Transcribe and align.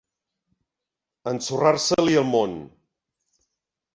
Ensorrar-se-li 1.33 2.17
el 2.21 2.27
món. 2.31 2.57